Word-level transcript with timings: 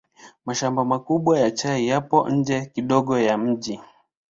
Mashamba 0.45 0.81
makubwa 0.91 1.33
ya 1.39 1.51
chai 1.51 1.87
yapo 1.87 2.29
nje 2.29 2.59
kidogo 2.73 3.19
ya 3.19 3.37
mji. 3.37 3.79